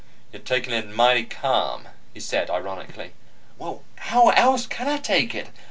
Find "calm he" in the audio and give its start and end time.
1.25-2.19